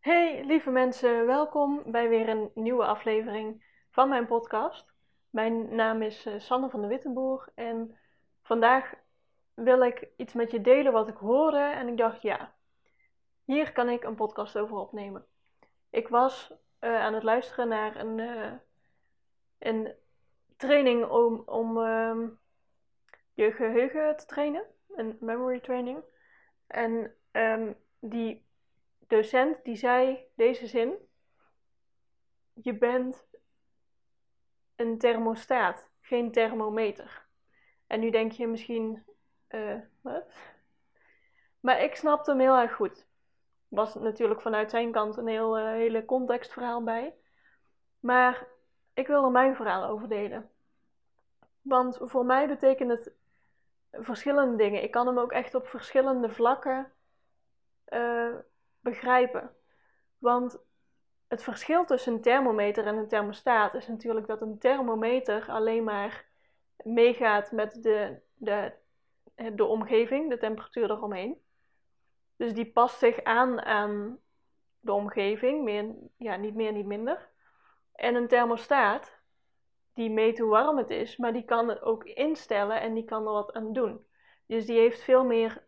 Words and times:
Hey 0.00 0.44
lieve 0.44 0.70
mensen, 0.70 1.26
welkom 1.26 1.82
bij 1.86 2.08
weer 2.08 2.28
een 2.28 2.50
nieuwe 2.54 2.84
aflevering 2.84 3.64
van 3.90 4.08
mijn 4.08 4.26
podcast. 4.26 4.92
Mijn 5.30 5.74
naam 5.74 6.02
is 6.02 6.26
eh, 6.26 6.34
Sanne 6.38 6.70
van 6.70 6.80
de 6.80 6.86
Wittenboer 6.86 7.52
en 7.54 7.98
vandaag 8.42 8.94
wil 9.54 9.82
ik 9.82 10.08
iets 10.16 10.32
met 10.32 10.50
je 10.50 10.60
delen 10.60 10.92
wat 10.92 11.08
ik 11.08 11.16
hoorde 11.16 11.58
en 11.58 11.88
ik 11.88 11.96
dacht 11.96 12.22
ja, 12.22 12.54
hier 13.44 13.72
kan 13.72 13.88
ik 13.88 14.04
een 14.04 14.14
podcast 14.14 14.58
over 14.58 14.76
opnemen. 14.76 15.26
Ik 15.90 16.08
was 16.08 16.52
uh, 16.80 17.00
aan 17.00 17.14
het 17.14 17.22
luisteren 17.22 17.68
naar 17.68 17.96
een, 17.96 18.18
uh, 18.18 18.52
een 19.58 19.94
training 20.56 21.04
om, 21.04 21.42
om 21.46 21.78
uh, 21.78 22.28
je 23.34 23.52
geheugen 23.52 24.16
te 24.16 24.26
trainen, 24.26 24.64
een 24.88 25.16
memory 25.20 25.60
training. 25.60 26.02
En 26.66 27.14
um, 27.32 27.76
die 27.98 28.48
docent 29.10 29.64
die 29.64 29.76
zei 29.76 30.26
deze 30.34 30.66
zin: 30.66 30.94
Je 32.54 32.78
bent 32.78 33.26
een 34.76 34.98
thermostaat, 34.98 35.90
geen 36.00 36.32
thermometer. 36.32 37.26
En 37.86 38.00
nu 38.00 38.10
denk 38.10 38.32
je 38.32 38.46
misschien, 38.46 39.04
uh, 39.48 39.80
wat? 40.00 40.24
Maar 41.60 41.82
ik 41.82 41.94
snapte 41.94 42.30
hem 42.30 42.40
heel 42.40 42.56
erg 42.56 42.74
goed. 42.74 43.06
Was 43.68 43.94
natuurlijk 43.94 44.40
vanuit 44.40 44.70
zijn 44.70 44.92
kant 44.92 45.16
een 45.16 45.26
heel, 45.26 45.58
uh, 45.58 45.64
hele 45.64 46.04
contextverhaal 46.04 46.82
bij. 46.82 47.14
Maar 48.00 48.46
ik 48.94 49.06
wil 49.06 49.24
er 49.24 49.30
mijn 49.30 49.56
verhaal 49.56 49.84
over 49.84 50.08
delen. 50.08 50.50
Want 51.62 51.98
voor 52.02 52.24
mij 52.24 52.48
betekent 52.48 52.90
het 52.90 53.12
verschillende 53.90 54.56
dingen. 54.56 54.82
Ik 54.82 54.90
kan 54.90 55.06
hem 55.06 55.18
ook 55.18 55.32
echt 55.32 55.54
op 55.54 55.66
verschillende 55.66 56.30
vlakken 56.30 56.92
uh, 57.88 58.34
begrijpen. 58.80 59.54
Want 60.18 60.58
het 61.28 61.42
verschil 61.42 61.84
tussen 61.84 62.12
een 62.12 62.20
thermometer 62.20 62.86
en 62.86 62.96
een 62.96 63.08
thermostaat 63.08 63.74
is 63.74 63.88
natuurlijk 63.88 64.26
dat 64.26 64.40
een 64.40 64.58
thermometer 64.58 65.48
alleen 65.48 65.84
maar 65.84 66.28
meegaat 66.84 67.52
met 67.52 67.82
de, 67.82 68.20
de, 68.34 68.72
de 69.54 69.64
omgeving, 69.64 70.30
de 70.30 70.38
temperatuur 70.38 70.90
eromheen. 70.90 71.42
Dus 72.36 72.54
die 72.54 72.72
past 72.72 72.98
zich 72.98 73.22
aan 73.22 73.62
aan 73.62 74.18
de 74.80 74.92
omgeving, 74.92 75.64
meer, 75.64 75.94
ja, 76.16 76.36
niet 76.36 76.54
meer, 76.54 76.72
niet 76.72 76.86
minder. 76.86 77.28
En 77.94 78.14
een 78.14 78.28
thermostaat, 78.28 79.18
die 79.94 80.10
meet 80.10 80.38
hoe 80.38 80.50
warm 80.50 80.78
het 80.78 80.90
is, 80.90 81.16
maar 81.16 81.32
die 81.32 81.44
kan 81.44 81.68
het 81.68 81.82
ook 81.82 82.04
instellen 82.04 82.80
en 82.80 82.94
die 82.94 83.04
kan 83.04 83.26
er 83.26 83.32
wat 83.32 83.52
aan 83.52 83.72
doen. 83.72 84.06
Dus 84.46 84.66
die 84.66 84.78
heeft 84.78 85.02
veel 85.02 85.24
meer, 85.24 85.64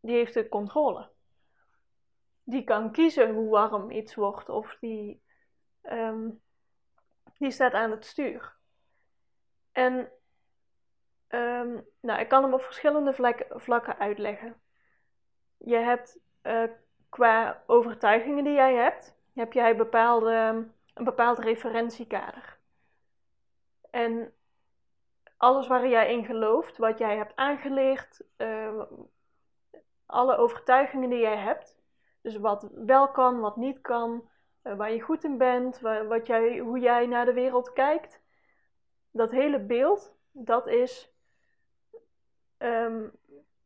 die 0.00 0.14
heeft 0.14 0.34
de 0.34 0.48
controle 0.48 1.10
die 2.50 2.64
kan 2.64 2.92
kiezen 2.92 3.34
hoe 3.34 3.50
warm 3.50 3.90
iets 3.90 4.14
wordt 4.14 4.48
of 4.48 4.76
die, 4.80 5.22
um, 5.82 6.40
die 7.38 7.50
staat 7.50 7.72
aan 7.72 7.90
het 7.90 8.04
stuur. 8.04 8.56
En 9.72 9.94
um, 11.28 11.86
nou, 12.00 12.20
ik 12.20 12.28
kan 12.28 12.42
hem 12.42 12.54
op 12.54 12.62
verschillende 12.62 13.38
vlakken, 13.48 13.98
uitleggen. 13.98 14.60
Je 15.56 15.76
hebt 15.76 16.18
uh, 16.42 16.62
qua 17.08 17.62
overtuigingen 17.66 18.44
die 18.44 18.52
jij 18.52 18.74
hebt, 18.74 19.16
heb 19.34 19.52
jij 19.52 19.76
bepaalde, 19.76 20.66
een 20.94 21.04
bepaald 21.04 21.38
referentiekader. 21.38 22.58
En 23.90 24.34
alles 25.36 25.66
waar 25.66 25.88
jij 25.88 26.12
in 26.12 26.24
gelooft, 26.24 26.76
wat 26.76 26.98
jij 26.98 27.16
hebt 27.16 27.36
aangeleerd, 27.36 28.20
uh, 28.36 28.82
alle 30.06 30.36
overtuigingen 30.36 31.10
die 31.10 31.20
jij 31.20 31.36
hebt, 31.36 31.79
dus 32.20 32.36
wat 32.36 32.68
wel 32.74 33.10
kan, 33.10 33.40
wat 33.40 33.56
niet 33.56 33.80
kan, 33.80 34.28
uh, 34.62 34.76
waar 34.76 34.92
je 34.92 35.00
goed 35.00 35.24
in 35.24 35.38
bent, 35.38 35.80
wat 36.08 36.26
jij, 36.26 36.58
hoe 36.58 36.78
jij 36.78 37.06
naar 37.06 37.24
de 37.24 37.32
wereld 37.32 37.72
kijkt. 37.72 38.20
Dat 39.10 39.30
hele 39.30 39.60
beeld, 39.60 40.14
dat 40.32 40.66
is 40.66 41.14
um, 42.58 43.12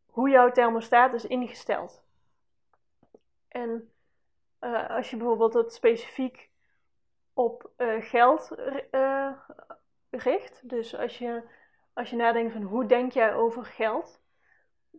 hoe 0.07 0.29
jouw 0.29 0.51
thermostaat 0.51 1.13
is 1.13 1.27
ingesteld. 1.27 2.05
En 3.49 3.93
uh, 4.61 4.91
als 4.91 5.11
je 5.11 5.17
bijvoorbeeld 5.17 5.55
het 5.55 5.73
specifiek 5.73 6.51
op 7.33 7.71
uh, 7.77 8.03
geld 8.03 8.55
richt, 10.11 10.69
dus 10.69 10.97
als 10.97 11.19
je, 11.19 11.49
als 11.93 12.11
je 12.11 12.17
nadenkt 12.17 12.53
van 12.53 12.63
hoe 12.63 12.87
denk 12.87 13.13
jij 13.13 13.35
over 13.35 13.65
geld, 13.65 14.23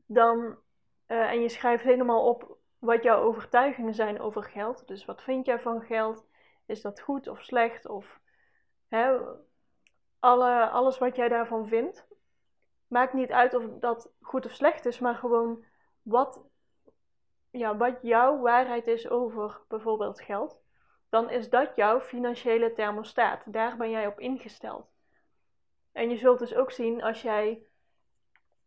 dan, 0.05 0.57
en 1.05 1.41
je 1.41 1.49
schrijft 1.49 1.83
helemaal 1.83 2.27
op 2.27 2.57
wat 2.79 3.03
jouw 3.03 3.21
overtuigingen 3.21 3.93
zijn 3.93 4.19
over 4.19 4.43
geld. 4.43 4.87
Dus 4.87 5.05
wat 5.05 5.21
vind 5.21 5.45
jij 5.45 5.59
van 5.59 5.81
geld? 5.81 6.25
Is 6.65 6.81
dat 6.81 7.01
goed 7.01 7.27
of 7.27 7.41
slecht? 7.41 7.87
Of 7.87 8.19
hè, 8.87 9.17
alle, 10.19 10.69
alles 10.69 10.97
wat 10.97 11.15
jij 11.15 11.27
daarvan 11.27 11.67
vindt. 11.67 12.07
Maakt 12.87 13.13
niet 13.13 13.31
uit 13.31 13.53
of 13.53 13.67
dat 13.79 14.13
goed 14.21 14.45
of 14.45 14.51
slecht 14.51 14.85
is, 14.85 14.99
maar 14.99 15.15
gewoon 15.15 15.65
wat, 16.01 16.43
ja, 17.51 17.77
wat 17.77 17.97
jouw 18.01 18.39
waarheid 18.39 18.87
is 18.87 19.09
over 19.09 19.61
bijvoorbeeld 19.67 20.21
geld. 20.21 20.63
Dan 21.09 21.29
is 21.29 21.49
dat 21.49 21.75
jouw 21.75 21.99
financiële 21.99 22.73
thermostaat. 22.73 23.43
Daar 23.45 23.77
ben 23.77 23.89
jij 23.89 24.07
op 24.07 24.19
ingesteld. 24.19 24.93
En 25.91 26.09
je 26.09 26.17
zult 26.17 26.39
dus 26.39 26.55
ook 26.55 26.71
zien 26.71 27.03
als 27.03 27.21
jij 27.21 27.63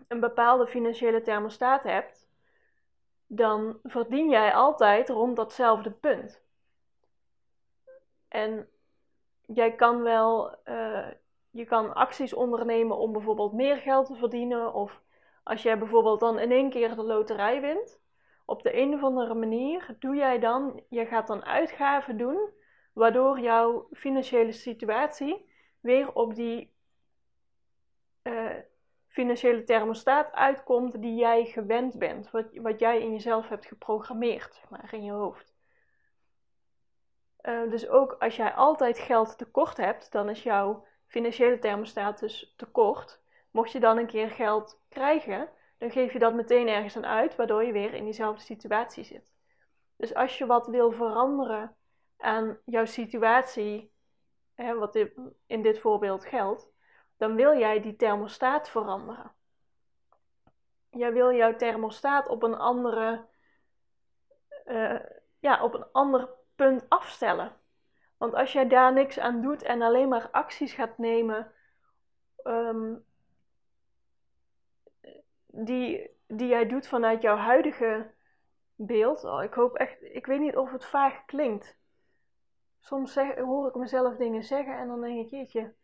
een 0.09 0.21
bepaalde 0.21 0.67
financiële 0.67 1.23
thermostaat 1.23 1.83
hebt, 1.83 2.28
dan 3.29 3.79
verdien 3.83 4.29
jij 4.29 4.55
altijd 4.55 5.09
rond 5.09 5.37
datzelfde 5.37 5.91
punt. 5.91 6.43
En 8.29 8.69
jij 9.47 9.75
kan 9.75 10.03
wel, 10.03 10.57
uh, 10.65 11.09
je 11.51 11.65
kan 11.65 11.95
acties 11.95 12.33
ondernemen 12.33 12.97
om 12.97 13.13
bijvoorbeeld 13.13 13.53
meer 13.53 13.77
geld 13.77 14.07
te 14.07 14.15
verdienen. 14.15 14.75
Of 14.75 15.01
als 15.43 15.63
jij 15.63 15.79
bijvoorbeeld 15.79 16.21
dan 16.21 16.39
in 16.39 16.51
één 16.51 16.71
keer 16.71 16.95
de 16.95 17.03
loterij 17.03 17.61
wint, 17.61 18.01
op 18.45 18.63
de 18.63 18.77
een 18.77 18.95
of 18.95 19.03
andere 19.03 19.35
manier 19.35 19.97
doe 19.99 20.17
jij 20.17 20.39
dan, 20.39 20.83
je 20.89 21.07
gaat 21.07 21.27
dan 21.27 21.45
uitgaven 21.45 22.17
doen, 22.17 22.51
waardoor 22.93 23.41
jouw 23.41 23.89
financiële 23.93 24.53
situatie 24.53 25.51
weer 25.81 26.13
op 26.13 26.35
die 26.35 26.73
uh, 28.23 28.51
financiële 29.19 29.65
thermostaat 29.65 30.33
uitkomt 30.33 31.03
die 31.03 31.15
jij 31.15 31.45
gewend 31.45 31.99
bent. 31.99 32.31
Wat, 32.31 32.45
wat 32.53 32.79
jij 32.79 33.01
in 33.01 33.13
jezelf 33.13 33.49
hebt 33.49 33.67
geprogrammeerd, 33.67 34.61
maar, 34.69 34.89
in 34.93 35.05
je 35.05 35.13
hoofd. 35.13 35.55
Uh, 37.43 37.71
dus 37.71 37.89
ook 37.89 38.13
als 38.19 38.37
jij 38.37 38.55
altijd 38.55 38.99
geld 38.99 39.39
tekort 39.39 39.77
hebt, 39.77 40.13
dan 40.13 40.29
is 40.29 40.43
jouw 40.43 40.87
financiële 41.07 41.59
thermostaat 41.59 42.19
dus 42.19 42.55
tekort. 42.57 43.21
Mocht 43.51 43.73
je 43.73 43.81
dan 43.81 43.99
een 43.99 44.07
keer 44.07 44.31
geld 44.31 44.81
krijgen, 44.89 45.49
dan 45.79 45.91
geef 45.91 46.13
je 46.13 46.19
dat 46.19 46.35
meteen 46.35 46.69
ergens 46.69 46.97
aan 46.97 47.07
uit, 47.07 47.37
waardoor 47.37 47.65
je 47.65 47.73
weer 47.73 47.95
in 47.95 48.05
diezelfde 48.05 48.45
situatie 48.45 49.05
zit. 49.05 49.33
Dus 49.97 50.15
als 50.15 50.39
je 50.39 50.47
wat 50.47 50.67
wil 50.67 50.93
veranderen 50.93 51.77
aan 52.17 52.59
jouw 52.65 52.85
situatie, 52.85 53.93
hè, 54.55 54.75
wat 54.75 55.09
in 55.47 55.63
dit 55.63 55.79
voorbeeld 55.79 56.25
geldt, 56.25 56.71
dan 57.19 57.35
wil 57.35 57.59
jij 57.59 57.81
die 57.81 57.97
thermostaat 57.97 58.69
veranderen. 58.69 59.33
Jij 60.91 61.13
wil 61.13 61.33
jouw 61.33 61.57
thermostaat 61.57 62.29
op 62.29 62.43
een 62.43 62.55
andere, 62.55 63.25
uh, 64.67 65.01
ja, 65.39 65.63
op 65.63 65.75
een 65.75 65.87
ander 65.93 66.29
punt 66.55 66.89
afstellen. 66.89 67.57
Want 68.17 68.35
als 68.35 68.53
jij 68.53 68.69
daar 68.69 68.93
niks 68.93 69.19
aan 69.19 69.41
doet 69.41 69.63
en 69.63 69.83
alleen 69.83 70.09
maar 70.09 70.31
acties 70.31 70.73
gaat 70.73 70.99
nemen 70.99 71.53
um, 72.45 73.05
die, 75.47 76.11
die 76.27 76.49
jij 76.49 76.67
doet 76.67 76.87
vanuit 76.87 77.23
jouw 77.23 77.37
huidige 77.37 78.11
beeld. 78.75 79.25
Oh, 79.25 79.43
ik 79.43 79.55
hoop 79.55 79.75
echt, 79.75 80.03
ik 80.03 80.27
weet 80.27 80.41
niet 80.41 80.57
of 80.57 80.73
het 80.73 80.85
vaag 80.85 81.25
klinkt. 81.25 81.77
Soms 82.81 83.15
hoor 83.37 83.69
ik 83.69 83.75
mezelf 83.75 84.17
dingen 84.17 84.45
zeggen 84.45 84.79
en 84.79 84.89
dan 84.89 85.01
denk 85.01 85.25
ik, 85.25 85.31
jeetje, 85.31 85.75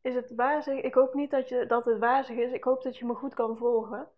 is 0.00 0.14
het 0.14 0.34
wazig? 0.34 0.80
Ik 0.80 0.94
hoop 0.94 1.14
niet 1.14 1.30
dat, 1.30 1.48
je, 1.48 1.66
dat 1.66 1.84
het 1.84 1.98
wazig 1.98 2.36
is. 2.36 2.52
Ik 2.52 2.64
hoop 2.64 2.82
dat 2.82 2.96
je 2.96 3.06
me 3.06 3.14
goed 3.14 3.34
kan 3.34 3.56
volgen. 3.56 4.08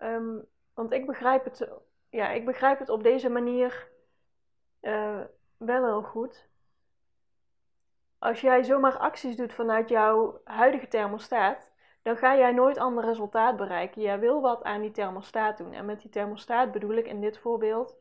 Um, 0.00 0.46
want 0.74 0.92
ik 0.92 1.06
begrijp 1.06 1.44
het, 1.44 1.68
ja, 2.10 2.30
ik 2.30 2.44
begrijp 2.44 2.78
het 2.78 2.88
op 2.88 3.02
deze 3.02 3.28
manier 3.28 3.88
uh, 4.80 5.20
wel 5.56 5.84
heel 5.84 6.02
goed. 6.02 6.48
Als 8.18 8.40
jij 8.40 8.62
zomaar 8.62 8.98
acties 8.98 9.36
doet 9.36 9.52
vanuit 9.52 9.88
jouw 9.88 10.40
huidige 10.44 10.88
thermostaat, 10.88 11.72
dan 12.02 12.16
ga 12.16 12.36
jij 12.36 12.52
nooit 12.52 12.78
ander 12.78 13.04
resultaat 13.04 13.56
bereiken. 13.56 14.02
Jij 14.02 14.18
wil 14.18 14.40
wat 14.40 14.62
aan 14.62 14.80
die 14.80 14.90
thermostaat 14.90 15.58
doen. 15.58 15.72
En 15.72 15.84
met 15.84 16.00
die 16.00 16.10
thermostaat 16.10 16.72
bedoel 16.72 16.94
ik 16.94 17.06
in 17.06 17.20
dit 17.20 17.38
voorbeeld 17.38 17.96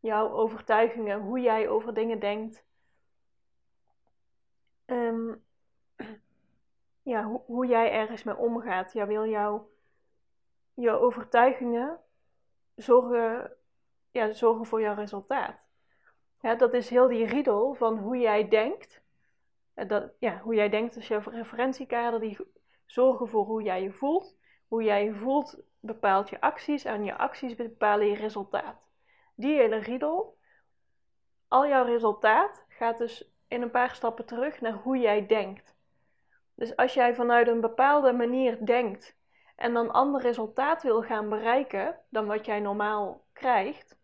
jouw 0.00 0.30
overtuigingen, 0.30 1.20
hoe 1.20 1.40
jij 1.40 1.68
over 1.68 1.94
dingen 1.94 2.20
denkt. 2.20 2.64
Um, 4.86 5.44
ja, 7.08 7.40
hoe, 7.46 7.66
jij 7.66 7.90
ergens 7.90 8.22
mee 8.22 8.36
omgaat. 8.36 8.92
Jij 8.92 9.06
wil 9.06 9.26
jouw 9.26 9.70
je 10.74 10.90
overtuigingen 10.90 12.00
zorgen, 12.74 13.56
ja, 14.10 14.32
zorgen 14.32 14.66
voor 14.66 14.80
jouw 14.80 14.94
resultaat. 14.94 15.56
Ja, 16.40 16.54
dat 16.54 16.74
is 16.74 16.90
heel 16.90 17.08
die 17.08 17.26
riedel 17.26 17.74
van 17.74 17.98
hoe 17.98 18.18
jij 18.18 18.48
denkt. 18.48 19.02
Dat, 19.74 20.12
ja, 20.18 20.38
hoe 20.38 20.54
jij 20.54 20.68
denkt 20.68 20.96
is 20.96 21.08
jouw 21.08 21.20
referentiekader. 21.24 22.20
Die 22.20 22.38
zorgen 22.86 23.28
voor 23.28 23.44
hoe 23.44 23.62
jij 23.62 23.82
je 23.82 23.92
voelt. 23.92 24.36
Hoe 24.68 24.82
jij 24.82 25.04
je 25.04 25.14
voelt 25.14 25.62
bepaalt 25.80 26.28
je 26.28 26.40
acties 26.40 26.84
en 26.84 27.04
je 27.04 27.18
acties 27.18 27.54
bepalen 27.54 28.06
je 28.06 28.16
resultaat. 28.16 28.76
Die 29.34 29.56
hele 29.56 29.76
riedel, 29.76 30.38
al 31.48 31.66
jouw 31.66 31.84
resultaat 31.84 32.64
gaat 32.68 32.98
dus 32.98 33.32
in 33.48 33.62
een 33.62 33.70
paar 33.70 33.94
stappen 33.94 34.26
terug 34.26 34.60
naar 34.60 34.72
hoe 34.72 34.98
jij 34.98 35.26
denkt. 35.26 35.76
Dus 36.58 36.76
als 36.76 36.94
jij 36.94 37.14
vanuit 37.14 37.48
een 37.48 37.60
bepaalde 37.60 38.12
manier 38.12 38.66
denkt 38.66 39.16
en 39.56 39.72
dan 39.72 39.90
ander 39.90 40.20
resultaat 40.20 40.82
wil 40.82 41.02
gaan 41.02 41.28
bereiken 41.28 42.00
dan 42.08 42.26
wat 42.26 42.46
jij 42.46 42.60
normaal 42.60 43.24
krijgt, 43.32 43.98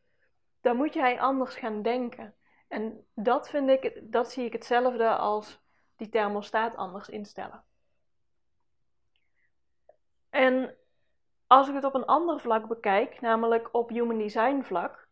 dan 0.61 0.77
moet 0.77 0.95
jij 0.95 1.21
anders 1.21 1.55
gaan 1.55 1.83
denken. 1.83 2.35
En 2.69 3.07
dat 3.15 3.49
vind 3.49 3.69
ik, 3.71 4.01
dat 4.03 4.31
zie 4.33 4.45
ik 4.45 4.53
hetzelfde 4.53 5.17
als 5.17 5.61
die 5.97 6.09
thermostaat 6.09 6.77
anders 6.77 7.09
instellen. 7.09 7.65
En 10.31 10.77
als 11.47 11.69
ik 11.69 11.75
het 11.75 11.85
op 11.85 11.95
een 11.95 12.07
ander 12.07 12.41
vlak 12.41 12.69
bekijk, 12.69 13.21
namelijk 13.21 13.69
op 13.73 13.89
human 13.89 14.19
design 14.19 14.63
vlak, 14.63 15.09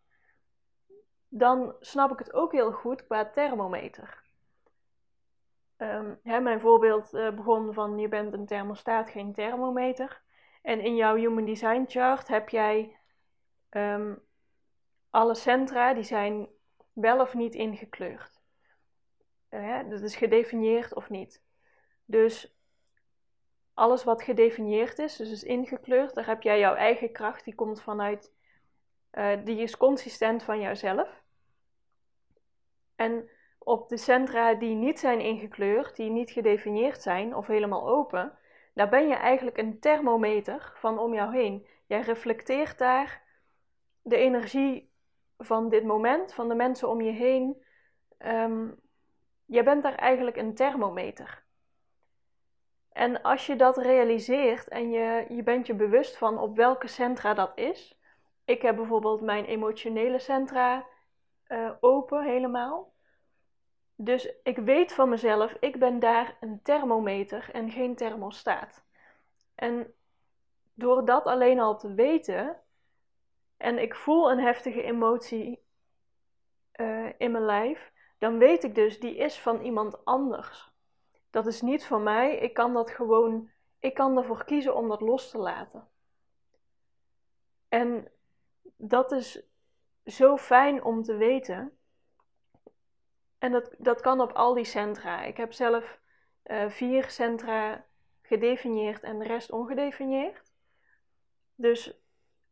dan 1.28 1.76
snap 1.80 2.12
ik 2.12 2.18
het 2.18 2.32
ook 2.32 2.52
heel 2.52 2.72
goed 2.72 3.06
qua 3.06 3.30
thermometer. 3.30 4.21
Um, 5.82 6.18
hè, 6.22 6.40
mijn 6.40 6.60
voorbeeld 6.60 7.14
uh, 7.14 7.30
begon 7.34 7.72
van 7.74 7.98
je 7.98 8.08
bent 8.08 8.32
een 8.32 8.46
thermostaat, 8.46 9.08
geen 9.08 9.32
thermometer. 9.32 10.22
En 10.62 10.80
in 10.80 10.96
jouw 10.96 11.16
Human 11.16 11.44
Design 11.44 11.84
chart 11.86 12.28
heb 12.28 12.48
jij 12.48 12.96
um, 13.70 14.22
alle 15.10 15.34
centra 15.34 15.94
die 15.94 16.02
zijn 16.02 16.48
wel 16.92 17.20
of 17.20 17.34
niet 17.34 17.54
ingekleurd. 17.54 18.40
Uh, 19.50 19.88
dat 19.88 20.02
is 20.02 20.16
gedefinieerd 20.16 20.94
of 20.94 21.10
niet. 21.10 21.42
Dus 22.04 22.56
alles 23.74 24.04
wat 24.04 24.22
gedefinieerd 24.22 24.98
is, 24.98 25.16
dus 25.16 25.30
is 25.30 25.42
ingekleurd, 25.42 26.14
daar 26.14 26.26
heb 26.26 26.42
jij 26.42 26.58
jouw 26.58 26.74
eigen 26.74 27.12
kracht, 27.12 27.44
die 27.44 27.54
komt 27.54 27.82
vanuit, 27.82 28.32
uh, 29.12 29.44
die 29.44 29.58
is 29.58 29.76
consistent 29.76 30.42
van 30.42 30.60
jouzelf. 30.60 31.22
En 32.96 33.28
op 33.64 33.88
de 33.88 33.96
centra 33.96 34.54
die 34.54 34.74
niet 34.74 34.98
zijn 34.98 35.20
ingekleurd, 35.20 35.96
die 35.96 36.10
niet 36.10 36.30
gedefinieerd 36.30 37.02
zijn 37.02 37.36
of 37.36 37.46
helemaal 37.46 37.88
open, 37.88 38.38
daar 38.74 38.88
ben 38.88 39.08
je 39.08 39.14
eigenlijk 39.14 39.58
een 39.58 39.80
thermometer 39.80 40.72
van 40.74 40.98
om 40.98 41.14
jou 41.14 41.36
heen. 41.36 41.66
Jij 41.86 42.00
reflecteert 42.00 42.78
daar 42.78 43.22
de 44.02 44.16
energie 44.16 44.90
van 45.38 45.68
dit 45.68 45.84
moment, 45.84 46.34
van 46.34 46.48
de 46.48 46.54
mensen 46.54 46.88
om 46.88 47.00
je 47.00 47.12
heen. 47.12 47.62
Um, 48.18 48.80
jij 49.46 49.64
bent 49.64 49.82
daar 49.82 49.94
eigenlijk 49.94 50.36
een 50.36 50.54
thermometer. 50.54 51.42
En 52.92 53.22
als 53.22 53.46
je 53.46 53.56
dat 53.56 53.76
realiseert 53.76 54.68
en 54.68 54.90
je, 54.90 55.24
je 55.28 55.42
bent 55.42 55.66
je 55.66 55.74
bewust 55.74 56.16
van 56.16 56.38
op 56.38 56.56
welke 56.56 56.88
centra 56.88 57.34
dat 57.34 57.52
is. 57.54 57.98
Ik 58.44 58.62
heb 58.62 58.76
bijvoorbeeld 58.76 59.20
mijn 59.20 59.44
emotionele 59.44 60.18
centra 60.18 60.86
uh, 61.48 61.70
open 61.80 62.24
helemaal. 62.24 62.92
Dus 63.96 64.32
ik 64.42 64.56
weet 64.56 64.92
van 64.94 65.08
mezelf, 65.08 65.56
ik 65.60 65.78
ben 65.78 65.98
daar 65.98 66.36
een 66.40 66.62
thermometer 66.62 67.48
en 67.52 67.70
geen 67.70 67.96
thermostaat. 67.96 68.84
En 69.54 69.94
door 70.74 71.04
dat 71.04 71.26
alleen 71.26 71.60
al 71.60 71.78
te 71.78 71.94
weten, 71.94 72.60
en 73.56 73.78
ik 73.78 73.94
voel 73.94 74.30
een 74.30 74.40
heftige 74.40 74.82
emotie 74.82 75.64
uh, 76.76 77.08
in 77.18 77.30
mijn 77.30 77.44
lijf, 77.44 77.92
dan 78.18 78.38
weet 78.38 78.64
ik 78.64 78.74
dus, 78.74 79.00
die 79.00 79.16
is 79.16 79.38
van 79.38 79.60
iemand 79.60 80.04
anders. 80.04 80.70
Dat 81.30 81.46
is 81.46 81.60
niet 81.60 81.84
van 81.84 82.02
mij, 82.02 82.36
ik 82.36 82.54
kan 82.54 82.72
dat 82.72 82.90
gewoon, 82.90 83.50
ik 83.78 83.94
kan 83.94 84.16
ervoor 84.16 84.44
kiezen 84.44 84.74
om 84.74 84.88
dat 84.88 85.00
los 85.00 85.30
te 85.30 85.38
laten. 85.38 85.88
En 87.68 88.10
dat 88.76 89.12
is 89.12 89.42
zo 90.04 90.36
fijn 90.36 90.84
om 90.84 91.02
te 91.02 91.16
weten. 91.16 91.78
En 93.42 93.52
dat, 93.52 93.74
dat 93.78 94.00
kan 94.00 94.20
op 94.20 94.32
al 94.32 94.54
die 94.54 94.64
centra. 94.64 95.22
Ik 95.22 95.36
heb 95.36 95.52
zelf 95.52 96.00
uh, 96.44 96.68
vier 96.68 97.10
centra 97.10 97.84
gedefinieerd 98.22 99.02
en 99.02 99.18
de 99.18 99.24
rest 99.24 99.50
ongedefinieerd. 99.50 100.42
Dus 101.54 102.00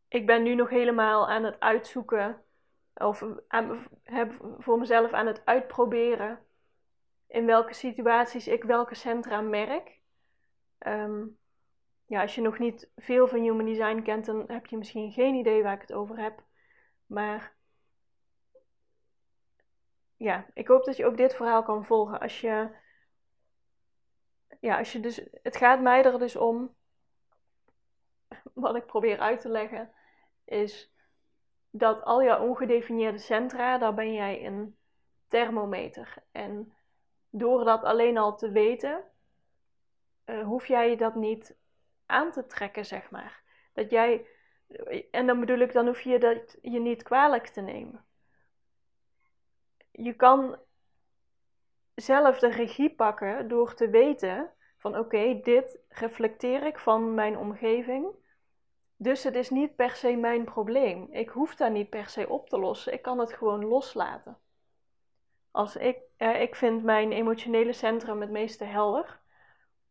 ik 0.07 0.25
ben 0.25 0.43
nu 0.43 0.55
nog 0.55 0.69
helemaal 0.69 1.29
aan 1.29 1.43
het 1.43 1.59
uitzoeken, 1.59 2.41
of 2.93 3.25
heb 4.03 4.55
voor 4.57 4.79
mezelf 4.79 5.11
aan 5.11 5.27
het 5.27 5.45
uitproberen 5.45 6.39
in 7.27 7.45
welke 7.45 7.73
situaties 7.73 8.47
ik 8.47 8.63
welke 8.63 8.95
centra 8.95 9.41
merk. 9.41 9.99
Um, 10.87 11.37
ja, 12.05 12.21
als 12.21 12.35
je 12.35 12.41
nog 12.41 12.59
niet 12.59 12.89
veel 12.95 13.27
van 13.27 13.41
Human 13.41 13.65
Design 13.65 14.01
kent, 14.01 14.25
dan 14.25 14.43
heb 14.47 14.65
je 14.65 14.77
misschien 14.77 15.11
geen 15.11 15.35
idee 15.35 15.63
waar 15.63 15.75
ik 15.75 15.81
het 15.81 15.93
over 15.93 16.17
heb. 16.17 16.43
Maar 17.05 17.59
ja, 20.21 20.45
ik 20.53 20.67
hoop 20.67 20.83
dat 20.83 20.97
je 20.97 21.05
ook 21.05 21.17
dit 21.17 21.35
verhaal 21.35 21.63
kan 21.63 21.85
volgen. 21.85 22.19
Als 22.19 22.41
je, 22.41 22.69
ja, 24.59 24.77
als 24.77 24.91
je 24.91 24.99
dus, 24.99 25.21
het 25.43 25.57
gaat 25.57 25.81
mij 25.81 26.03
er 26.03 26.19
dus 26.19 26.35
om, 26.35 26.75
wat 28.53 28.75
ik 28.75 28.85
probeer 28.85 29.19
uit 29.19 29.41
te 29.41 29.49
leggen, 29.49 29.91
is 30.45 30.93
dat 31.69 32.03
al 32.03 32.23
jouw 32.23 32.47
ongedefinieerde 32.47 33.17
centra, 33.17 33.77
daar 33.77 33.93
ben 33.93 34.13
jij 34.13 34.45
een 34.45 34.77
thermometer. 35.27 36.13
En 36.31 36.73
door 37.29 37.63
dat 37.65 37.83
alleen 37.83 38.17
al 38.17 38.37
te 38.37 38.51
weten, 38.51 39.03
uh, 40.25 40.43
hoef 40.43 40.67
jij 40.67 40.95
dat 40.95 41.15
niet 41.15 41.57
aan 42.05 42.31
te 42.31 42.45
trekken, 42.45 42.85
zeg 42.85 43.09
maar. 43.11 43.41
Dat 43.73 43.89
jij, 43.89 44.25
en 45.11 45.27
dan 45.27 45.39
bedoel 45.39 45.59
ik, 45.59 45.73
dan 45.73 45.85
hoef 45.85 46.01
je 46.01 46.19
dat 46.19 46.57
je 46.61 46.79
niet 46.79 47.03
kwalijk 47.03 47.47
te 47.47 47.61
nemen 47.61 48.05
je 49.91 50.13
kan 50.13 50.57
zelf 51.95 52.39
de 52.39 52.49
regie 52.49 52.95
pakken 52.95 53.47
door 53.47 53.73
te 53.73 53.89
weten 53.89 54.51
van 54.77 54.97
oké, 54.97 55.39
dit 55.43 55.79
reflecteer 55.89 56.65
ik 56.65 56.79
van 56.79 57.13
mijn 57.13 57.37
omgeving. 57.37 58.07
Dus 58.95 59.23
het 59.23 59.35
is 59.35 59.49
niet 59.49 59.75
per 59.75 59.95
se 59.95 60.15
mijn 60.15 60.43
probleem. 60.43 61.07
Ik 61.11 61.29
hoef 61.29 61.55
daar 61.55 61.71
niet 61.71 61.89
per 61.89 62.09
se 62.09 62.29
op 62.29 62.49
te 62.49 62.59
lossen. 62.59 62.93
Ik 62.93 63.01
kan 63.01 63.19
het 63.19 63.33
gewoon 63.33 63.65
loslaten. 63.65 64.37
Als 65.51 65.75
ik, 65.75 65.97
eh, 66.17 66.41
ik 66.41 66.55
vind 66.55 66.83
mijn 66.83 67.11
emotionele 67.11 67.73
centrum 67.73 68.21
het 68.21 68.29
meeste 68.29 68.63
helder. 68.63 69.19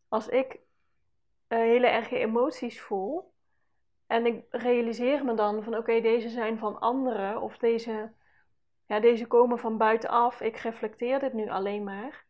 Als 0.08 0.28
ik 0.28 0.52
uh, 0.52 1.58
hele 1.58 1.86
erge 1.86 2.18
emoties 2.18 2.80
voel 2.80 3.32
en 4.06 4.26
ik 4.26 4.44
realiseer 4.50 5.24
me 5.24 5.34
dan 5.34 5.62
van 5.62 5.76
oké, 5.76 6.00
deze 6.00 6.28
zijn 6.28 6.58
van 6.58 6.80
anderen 6.80 7.40
of 7.40 7.58
deze 7.58 8.12
ja, 8.90 9.00
deze 9.00 9.26
komen 9.26 9.58
van 9.58 9.76
buitenaf, 9.76 10.40
ik 10.40 10.56
reflecteer 10.56 11.18
dit 11.18 11.32
nu 11.32 11.50
alleen 11.50 11.84
maar, 11.84 12.24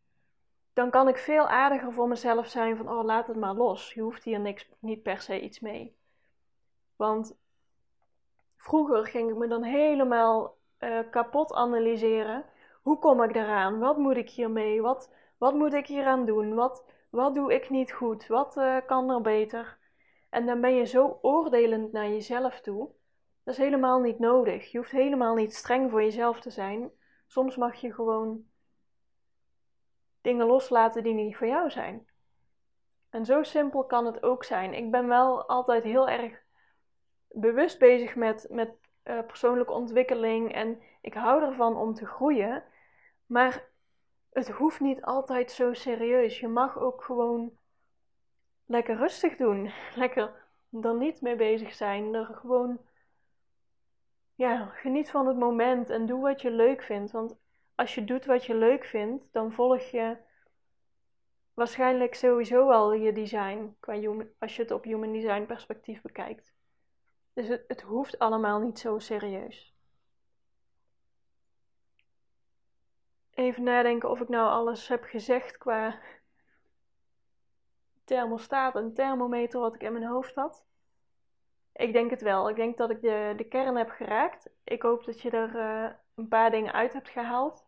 dan 0.72 0.90
kan 0.90 1.08
ik 1.08 1.18
veel 1.18 1.48
aardiger 1.48 1.92
voor 1.92 2.08
mezelf 2.08 2.46
zijn 2.46 2.76
van, 2.76 2.88
oh 2.88 3.04
laat 3.04 3.26
het 3.26 3.36
maar 3.36 3.54
los, 3.54 3.92
je 3.92 4.00
hoeft 4.00 4.24
hier 4.24 4.40
niks, 4.40 4.68
niet 4.78 5.02
per 5.02 5.20
se 5.20 5.40
iets 5.40 5.60
mee. 5.60 5.96
Want 6.96 7.38
vroeger 8.56 9.06
ging 9.06 9.30
ik 9.30 9.36
me 9.36 9.46
dan 9.46 9.62
helemaal 9.62 10.56
uh, 10.78 10.98
kapot 11.10 11.52
analyseren. 11.52 12.44
Hoe 12.82 12.98
kom 12.98 13.22
ik 13.22 13.34
daaraan? 13.34 13.78
Wat 13.78 13.96
moet 13.96 14.16
ik 14.16 14.30
hiermee? 14.30 14.82
Wat, 14.82 15.12
wat 15.38 15.54
moet 15.54 15.72
ik 15.72 15.86
hieraan 15.86 16.26
doen? 16.26 16.54
Wat, 16.54 16.84
wat 17.10 17.34
doe 17.34 17.54
ik 17.54 17.70
niet 17.70 17.92
goed? 17.92 18.26
Wat 18.26 18.56
uh, 18.56 18.76
kan 18.86 19.10
er 19.10 19.20
beter? 19.20 19.78
En 20.30 20.46
dan 20.46 20.60
ben 20.60 20.74
je 20.74 20.84
zo 20.84 21.18
oordelend 21.22 21.92
naar 21.92 22.08
jezelf 22.08 22.60
toe 22.60 22.90
dat 23.44 23.54
is 23.54 23.60
helemaal 23.60 24.00
niet 24.00 24.18
nodig. 24.18 24.70
Je 24.70 24.78
hoeft 24.78 24.90
helemaal 24.90 25.34
niet 25.34 25.54
streng 25.54 25.90
voor 25.90 26.02
jezelf 26.02 26.40
te 26.40 26.50
zijn. 26.50 26.90
Soms 27.26 27.56
mag 27.56 27.74
je 27.74 27.92
gewoon 27.92 28.44
dingen 30.20 30.46
loslaten 30.46 31.02
die 31.02 31.14
niet 31.14 31.36
voor 31.36 31.46
jou 31.46 31.70
zijn. 31.70 32.08
En 33.10 33.24
zo 33.24 33.42
simpel 33.42 33.84
kan 33.84 34.06
het 34.06 34.22
ook 34.22 34.44
zijn. 34.44 34.74
Ik 34.74 34.90
ben 34.90 35.08
wel 35.08 35.48
altijd 35.48 35.82
heel 35.82 36.08
erg 36.08 36.42
bewust 37.28 37.78
bezig 37.78 38.14
met, 38.14 38.46
met 38.50 38.70
uh, 39.04 39.18
persoonlijke 39.26 39.72
ontwikkeling 39.72 40.52
en 40.52 40.82
ik 41.00 41.14
hou 41.14 41.42
ervan 41.42 41.76
om 41.76 41.94
te 41.94 42.06
groeien. 42.06 42.64
Maar 43.26 43.68
het 44.32 44.48
hoeft 44.50 44.80
niet 44.80 45.02
altijd 45.02 45.50
zo 45.50 45.72
serieus. 45.72 46.40
Je 46.40 46.48
mag 46.48 46.78
ook 46.78 47.02
gewoon 47.02 47.52
lekker 48.66 48.96
rustig 48.96 49.36
doen. 49.36 49.72
Lekker 49.94 50.34
er 50.82 50.94
niet 50.94 51.20
mee 51.20 51.36
bezig 51.36 51.74
zijn. 51.74 52.14
Er 52.14 52.26
gewoon 52.26 52.80
ja, 54.40 54.64
geniet 54.66 55.10
van 55.10 55.26
het 55.26 55.36
moment 55.36 55.90
en 55.90 56.06
doe 56.06 56.20
wat 56.20 56.40
je 56.40 56.50
leuk 56.50 56.82
vindt. 56.82 57.10
Want 57.10 57.36
als 57.74 57.94
je 57.94 58.04
doet 58.04 58.24
wat 58.24 58.44
je 58.44 58.54
leuk 58.54 58.84
vindt, 58.84 59.32
dan 59.32 59.52
volg 59.52 59.82
je 59.82 60.16
waarschijnlijk 61.54 62.14
sowieso 62.14 62.70
al 62.70 62.92
je 62.92 63.12
design, 63.12 63.76
qua 63.80 63.94
human, 63.94 64.28
als 64.38 64.56
je 64.56 64.62
het 64.62 64.70
op 64.70 64.84
human 64.84 65.12
design 65.12 65.46
perspectief 65.46 66.02
bekijkt. 66.02 66.52
Dus 67.32 67.48
het, 67.48 67.64
het 67.68 67.80
hoeft 67.80 68.18
allemaal 68.18 68.60
niet 68.60 68.78
zo 68.78 68.98
serieus. 68.98 69.74
Even 73.30 73.62
nadenken 73.62 74.10
of 74.10 74.20
ik 74.20 74.28
nou 74.28 74.48
alles 74.48 74.88
heb 74.88 75.04
gezegd 75.04 75.58
qua 75.58 76.00
thermostaat 78.04 78.76
en 78.76 78.94
thermometer 78.94 79.60
wat 79.60 79.74
ik 79.74 79.82
in 79.82 79.92
mijn 79.92 80.06
hoofd 80.06 80.34
had. 80.34 80.64
Ik 81.80 81.92
denk 81.92 82.10
het 82.10 82.22
wel. 82.22 82.48
Ik 82.48 82.56
denk 82.56 82.76
dat 82.76 82.90
ik 82.90 83.00
de, 83.00 83.34
de 83.36 83.44
kern 83.44 83.76
heb 83.76 83.90
geraakt. 83.90 84.50
Ik 84.64 84.82
hoop 84.82 85.04
dat 85.04 85.20
je 85.20 85.30
er 85.30 85.54
uh, 85.54 85.90
een 86.14 86.28
paar 86.28 86.50
dingen 86.50 86.72
uit 86.72 86.92
hebt 86.92 87.08
gehaald. 87.08 87.66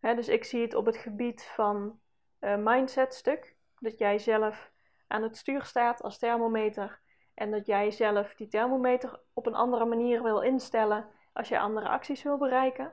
Hè, 0.00 0.14
dus 0.14 0.28
ik 0.28 0.44
zie 0.44 0.62
het 0.62 0.74
op 0.74 0.86
het 0.86 0.96
gebied 0.96 1.44
van 1.44 2.00
uh, 2.40 2.56
mindset 2.56 3.14
stuk. 3.14 3.56
Dat 3.78 3.98
jij 3.98 4.18
zelf 4.18 4.72
aan 5.06 5.22
het 5.22 5.36
stuur 5.36 5.62
staat 5.62 6.02
als 6.02 6.18
thermometer. 6.18 7.00
En 7.34 7.50
dat 7.50 7.66
jij 7.66 7.90
zelf 7.90 8.34
die 8.34 8.48
thermometer 8.48 9.20
op 9.32 9.46
een 9.46 9.54
andere 9.54 9.84
manier 9.84 10.22
wil 10.22 10.40
instellen 10.40 11.08
als 11.32 11.48
je 11.48 11.58
andere 11.58 11.88
acties 11.88 12.22
wil 12.22 12.38
bereiken. 12.38 12.92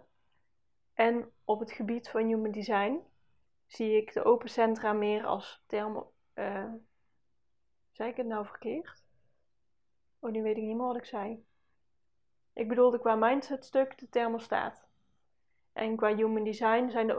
En 0.93 1.31
op 1.45 1.59
het 1.59 1.71
gebied 1.71 2.09
van 2.09 2.25
human 2.25 2.51
design 2.51 2.99
zie 3.65 3.97
ik 3.97 4.13
de 4.13 4.23
open 4.23 4.49
centra 4.49 4.93
meer 4.93 5.25
als 5.25 5.63
thermo. 5.67 6.13
Uh, 6.35 6.73
zei 7.91 8.09
ik 8.09 8.17
het 8.17 8.27
nou 8.27 8.45
verkeerd? 8.45 9.02
Oh, 10.23 10.31
nu 10.31 10.41
weet 10.41 10.57
ik 10.57 10.63
niet 10.63 10.75
meer 10.75 10.85
wat 10.85 10.95
ik 10.95 11.05
zei. 11.05 11.45
Ik 12.53 12.67
bedoelde 12.67 12.99
qua 12.99 13.15
mindset 13.15 13.65
stuk 13.65 13.97
de 13.97 14.09
thermostaat. 14.09 14.87
En 15.73 15.95
qua 15.95 16.15
human 16.15 16.43
design 16.43 16.89
zijn 16.89 17.07
de 17.07 17.15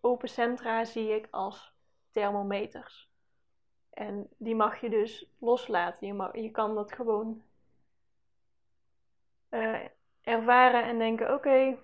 open, 0.00 0.28
centra 0.28 0.84
zie 0.84 1.14
ik 1.14 1.28
als 1.30 1.72
thermometers. 2.10 3.10
En 3.90 4.28
die 4.36 4.54
mag 4.54 4.80
je 4.80 4.90
dus 4.90 5.30
loslaten. 5.38 6.06
Je, 6.06 6.12
mag, 6.12 6.36
je 6.36 6.50
kan 6.50 6.74
dat 6.74 6.92
gewoon 6.92 7.42
uh, 9.50 9.86
ervaren 10.22 10.84
en 10.84 10.98
denken: 10.98 11.34
oké, 11.34 11.78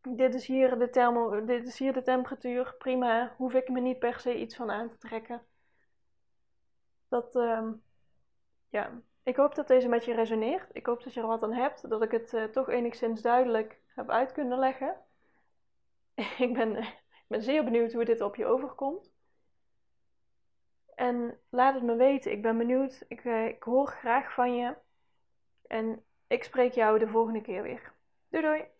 dit 0.00 0.34
is 0.34 0.46
hier 0.46 0.78
de 0.78 1.42
dit 1.46 1.66
is 1.66 1.78
hier 1.78 1.92
de 1.92 2.02
temperatuur, 2.02 2.74
prima, 2.78 3.34
hoef 3.36 3.54
ik 3.54 3.68
me 3.68 3.80
niet 3.80 3.98
per 3.98 4.20
se 4.20 4.40
iets 4.40 4.56
van 4.56 4.70
aan 4.70 4.88
te 4.88 4.98
trekken. 4.98 5.42
Dat, 7.08 7.34
uh, 7.34 7.68
ja, 8.70 9.02
ik 9.22 9.36
hoop 9.36 9.54
dat 9.54 9.68
deze 9.68 9.88
met 9.88 10.04
je 10.04 10.14
resoneert. 10.14 10.68
Ik 10.72 10.86
hoop 10.86 11.02
dat 11.02 11.14
je 11.14 11.20
er 11.20 11.26
wat 11.26 11.42
aan 11.42 11.52
hebt, 11.52 11.90
dat 11.90 12.02
ik 12.02 12.10
het 12.10 12.32
uh, 12.32 12.44
toch 12.44 12.68
enigszins 12.68 13.22
duidelijk 13.22 13.80
heb 13.94 14.10
uit 14.10 14.32
kunnen 14.32 14.58
leggen. 14.58 14.96
ik, 16.46 16.52
ben, 16.52 16.76
ik 16.76 17.26
ben 17.26 17.42
zeer 17.42 17.64
benieuwd 17.64 17.92
hoe 17.92 18.04
dit 18.04 18.20
op 18.20 18.36
je 18.36 18.46
overkomt. 18.46 19.12
En 20.94 21.40
laat 21.50 21.74
het 21.74 21.82
me 21.82 21.94
weten. 21.94 22.32
Ik 22.32 22.42
ben 22.42 22.58
benieuwd. 22.58 23.04
Ik, 23.08 23.24
uh, 23.24 23.46
ik 23.46 23.62
hoor 23.62 23.86
graag 23.86 24.34
van 24.34 24.54
je. 24.54 24.74
En 25.66 26.04
ik 26.26 26.44
spreek 26.44 26.72
jou 26.72 26.98
de 26.98 27.08
volgende 27.08 27.40
keer 27.40 27.62
weer. 27.62 27.92
Doei 28.28 28.44
doei! 28.44 28.79